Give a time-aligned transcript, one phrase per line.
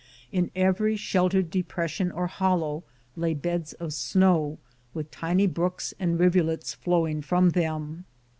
[0.31, 2.83] In every sheltered depression or hollow
[3.15, 4.57] lay beds of snow
[4.95, 8.05] with tiny brooks and rivulets flowing from them.